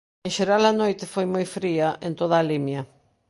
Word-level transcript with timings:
En 0.25 0.31
xeral 0.37 0.63
a 0.71 0.77
noite 0.81 1.05
foi 1.13 1.25
moi 1.33 1.45
fría 1.55 1.87
en 2.05 2.13
toda 2.19 2.35
a 2.39 2.47
Limia. 2.51 2.81